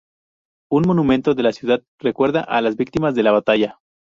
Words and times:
Un 0.71 0.81
monumento 0.87 1.35
de 1.35 1.43
la 1.43 1.53
ciudad 1.53 1.83
recuerda 1.99 2.39
a 2.41 2.59
las 2.61 2.75
víctimas 2.75 3.13
de 3.13 3.21
la 3.21 3.33
batalla. 3.33 3.79